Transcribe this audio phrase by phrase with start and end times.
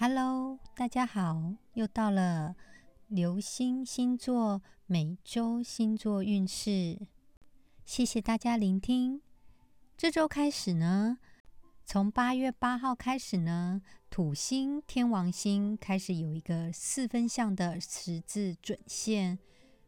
[0.00, 2.54] Hello，大家好，又到了
[3.08, 7.08] 流星星座每周星座运势。
[7.84, 9.20] 谢谢大家聆听。
[9.96, 11.18] 这周开始呢，
[11.84, 19.40] 从八月八号开始呢，土星、天王星开始有一个四分相的十字准线，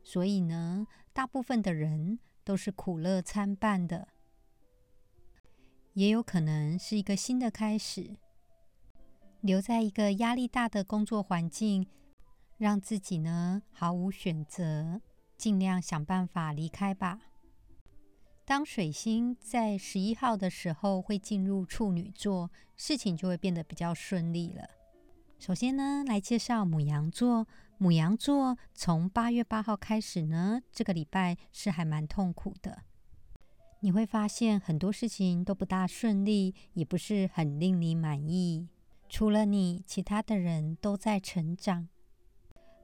[0.02, 4.08] 所以呢，大部分的人都是苦乐参半的，
[5.92, 8.16] 也有可能是一个新的开始。
[9.40, 11.86] 留在一个压力大的工作环境，
[12.58, 15.00] 让自己呢毫无选择，
[15.36, 17.20] 尽量想办法离开吧。
[18.44, 24.68] 当水星在十一号的时候会进入处女座，事情就会变得比较顺利了。
[25.38, 27.46] 首先呢，来介绍母羊座。
[27.78, 32.82] 母羊座从八月八号开始呢，这个礼拜是还蛮痛苦的。
[33.80, 38.68] 你会发现很多事情都不大顺利，也不是很令你满意。
[39.12, 41.88] 除了你，其他的人都在成长。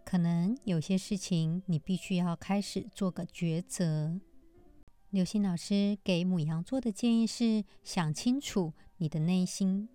[0.05, 4.20] 可能有些事情你必须要开始做个抉择。
[5.11, 9.89] 刘星老师给母羊座的建议是：想清楚你的内心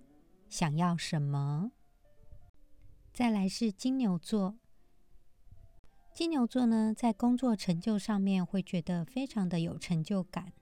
[0.49, 1.73] 想要什么。
[3.13, 4.55] 再来是金牛座。
[6.13, 10.53] 金牛座呢，在工作成就上面会觉得非常的有成就感，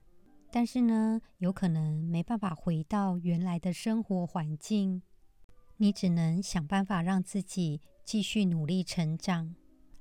[0.50, 5.02] 但是呢，有可能没办法回到原来的生活环境。
[5.82, 9.54] 你只能想办法让自己继续努力成长。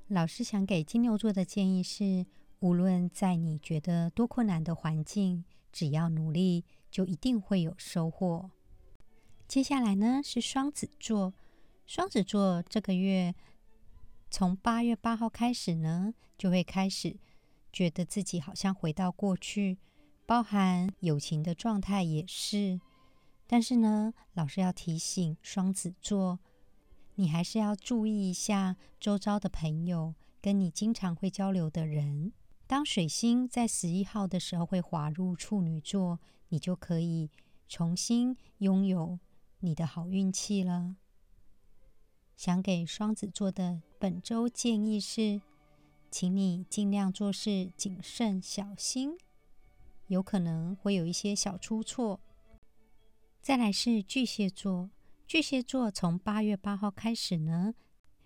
[0.10, 2.26] 老师想给金牛座的建议是：
[2.60, 8.52] 无论在你觉得多困难的环境，只要努力，就一定会有收获。
[9.48, 11.34] 接下来呢是双子座。
[11.86, 13.34] 双子座这个月
[14.30, 17.18] 从八月八号开始呢，就会开始
[17.72, 19.78] 觉得自己好像回到过去，
[20.26, 22.82] 包含友情的状态也是。
[23.52, 26.38] 但是呢，老师要提醒双子座，
[27.16, 32.32] 你还是要注意一下周遭的朋友，跟你经常会交流的人。
[32.68, 36.20] 当水星在十一号的时候会滑入处女座，
[36.50, 37.32] 你就可以
[37.68, 39.18] 重新拥有
[39.62, 40.96] 你的好运气了。
[42.38, 45.42] 想给双子座的本周建议是，
[46.12, 49.18] 请你尽量做事谨慎小心，
[50.06, 52.20] 有可能会有一些小出错。
[53.42, 54.92] 再来是巨蟹座，
[55.26, 57.74] 巨蟹座从八月八号开始呢，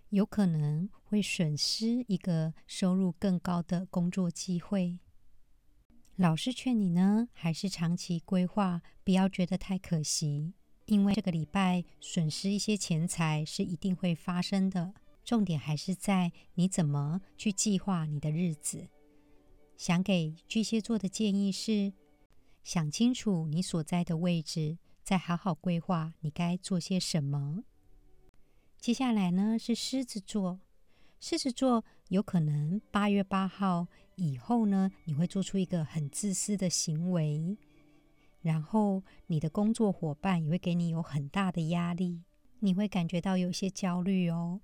[0.09, 4.99] 有可能会损失一个收入更高的工作机会。
[6.15, 10.53] 老师劝你呢，还是长期规划，不要觉得太可惜，
[10.87, 14.93] 因为这个礼拜损失一些钱财是一定会发生的。
[15.23, 18.89] 重点还是在你怎么去计划你的日子。
[19.77, 21.93] 想给巨蟹座的建议是，
[22.63, 24.77] 想清楚你所在的位置。
[25.03, 27.63] 再好好规划你该做些什么。
[28.79, 30.59] 接下来呢是狮子座，
[31.19, 37.57] 狮子座有可能八月八号以后呢，你会做出一个很自私的行为，
[38.41, 42.23] 然后你的工作伙伴也会给你有很大的压力，
[42.59, 44.61] 你会感觉到有些焦虑哦。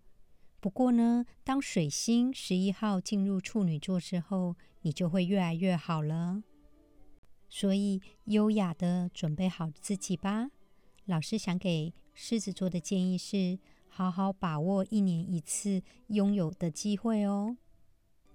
[0.60, 6.44] 不过呢，当水星十一号进入处女座之后，你就会越来越好了。
[7.50, 10.52] 所以，优雅的准备好自己吧。
[11.06, 17.58] 老师想给狮子座的建议是：好好把握一年一次拥有的机会哦。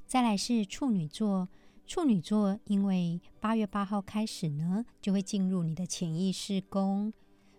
[0.06, 1.48] 再来是处女座，
[1.86, 7.12] 处女座因为八月八号开始呢，就会进入你的潜意识宫，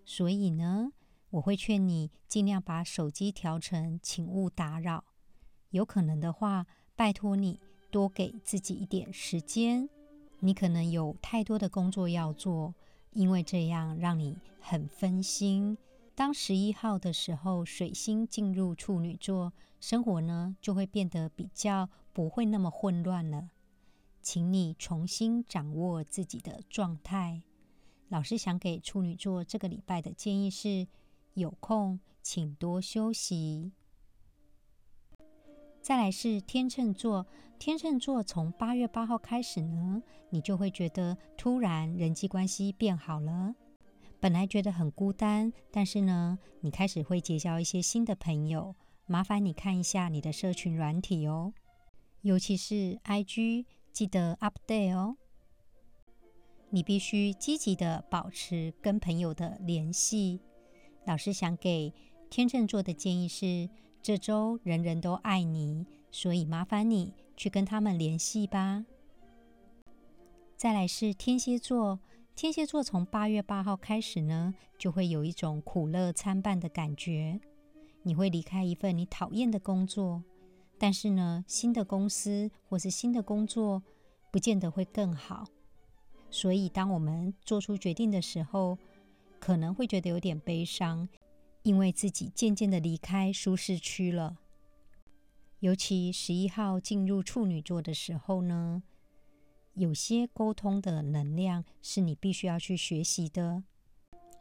[0.04, 0.92] 所以呢，
[1.30, 5.06] 我会劝你尽量把手机调成请勿打扰。
[5.70, 9.90] 有可能的话，拜托你多给自己一点时间。
[10.46, 12.76] 你可能有太多的工作要做，
[13.14, 15.76] 因为这样让你很分心。
[16.14, 23.50] 当十一号的时候，水星进入处女座，生活呢就会变得比较不会那么混乱了。
[24.22, 27.42] 请你重新掌握自己的状态。
[28.10, 30.88] 老师想给处女座这个礼拜的建议是：
[31.34, 33.72] 有空请多休息。
[35.86, 37.28] 再来是天秤座，
[37.60, 40.02] 天秤座从八月八号开始呢，
[40.32, 43.54] 你就会觉得突然人际关系变好了。
[44.20, 48.76] 本来觉得很孤单，但是呢，你开始会结交一些新的朋友。
[49.06, 51.54] 麻烦你看一下你的社群软体哦，
[52.22, 55.18] 尤其是 IG，记得 update 哦。
[56.72, 60.42] 你必须积极的保持跟朋友的联系。
[61.06, 61.94] 老师想给
[62.32, 63.70] 天秤座的建议是。
[64.06, 68.86] 这周人人都爱你，所以麻烦你去跟他们联系吧。
[70.56, 72.00] 再来是天蝎座，
[72.36, 77.40] 天蝎座从八月八号开始呢，就会有一种苦乐参半的感觉。
[78.04, 80.22] 你会离开一份你讨厌的工作，
[80.78, 83.82] 但是呢，新的公司或是新的工作
[84.30, 85.46] 不见得会更好。
[86.30, 88.78] 所以，当我们做出决定的时候，
[89.40, 91.10] 可能会觉得有点悲伤，
[91.66, 94.38] 因为自己渐渐的离开舒适区了。
[95.62, 98.84] 尤其十一号进入处女座的时候呢，
[99.74, 103.64] 有些沟通的能量是你必须要去学习的。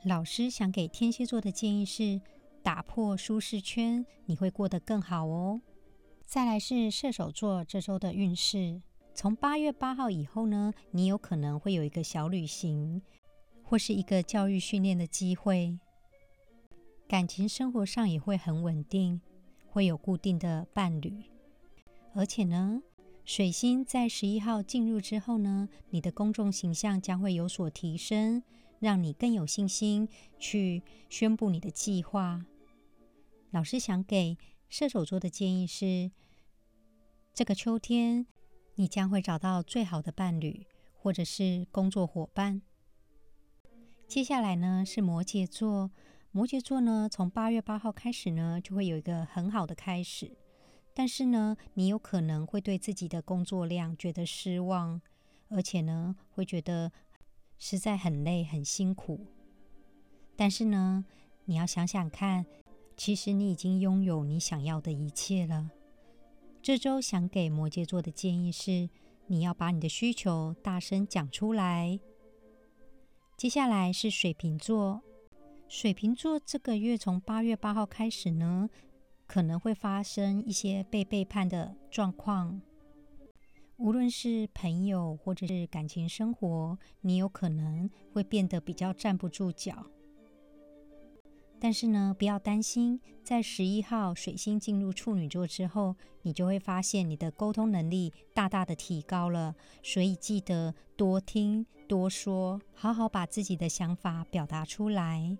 [0.05, 2.21] 老师想给天蝎座的建议是：
[2.63, 5.63] 打破舒适圈，你会过得更好哦。
[6.27, 8.83] 再来是射手座这周的运势，
[9.15, 13.01] 从八月八号以后呢，你有可能会有一个小旅行，
[13.63, 15.79] 或是一个教育训练的机会。
[17.15, 19.21] 感情生活上也会很稳定。
[19.69, 21.23] 会有固定的伴侣，
[22.13, 22.83] 而且呢，
[23.25, 28.43] 水星在十一号进入之后呢，你的公众形象将会有所提升，
[28.81, 30.09] 让你更有信心
[30.41, 32.45] 去宣布你的计划。
[33.53, 34.37] 老师想给
[34.69, 36.11] 射手座的建议是：
[37.33, 38.27] 这个秋天，
[38.75, 42.61] 你将会找到最好的伴侣，或者是工作伙伴。
[44.09, 45.93] 接下来呢，是摩羯座。
[46.37, 50.37] 摩羯座呢，从八月八号开始呢，就会有一个很好的开始。
[50.93, 55.01] 但是呢，你有可能会对自己的工作量觉得失望，
[55.49, 56.91] 而且呢，会觉得
[57.57, 59.29] 实在很累、很辛苦。
[60.35, 61.05] 但是呢，
[61.45, 62.45] 你要想想看，
[62.97, 65.71] 其实你已经拥有你想要的一切了。
[66.61, 68.91] 这周想给摩羯座的建议是，
[69.29, 72.01] 你要把你的需求大声讲出来。
[73.37, 75.01] 接下来是水瓶座。
[75.69, 78.69] 水瓶座这个月从八月八号开始呢，
[79.27, 82.61] 可能会发生一些被背叛的状况。
[83.77, 89.87] 无论是朋友或者是感情生活，你有可能会变得比较站不住脚。
[91.59, 99.57] 但是呢，不要担心，在十一号水星进入处女座之后，你就会发现你的沟通能力大大的提高了。
[99.83, 105.37] 所以记得多听多说，好好把自己的想法表达出来。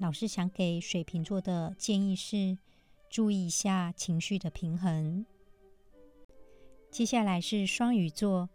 [0.00, 2.56] 老师想给水瓶座的建议是：
[3.10, 5.26] 注意一下情绪的平衡。
[6.90, 8.48] 接下来是双鱼座，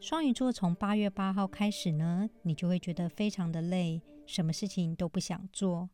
[0.00, 5.90] 双鱼座从八月八号开始呢，你就会觉得非常的累，什么事情都不想做，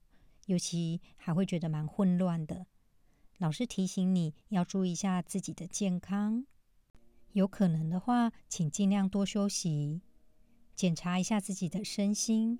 [0.46, 2.64] 尤其还会觉得蛮混乱的。
[3.36, 6.46] 老师提醒你要注意一下自己的健康，
[7.32, 10.00] 有可能的话，请尽量多休息，
[10.74, 12.58] 检查一下自己的身心。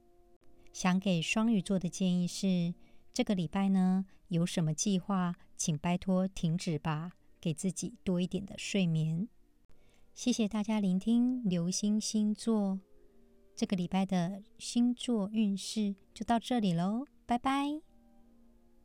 [0.72, 2.74] 想给双鱼座的建议是：
[3.12, 9.28] 这个礼拜呢，有什么计划，请拜托停止吧，给自己多一点的睡眠。
[10.14, 12.80] 谢谢大家聆听流星星座
[13.54, 17.89] 这个礼拜的星座运势，就到这里喽，拜拜。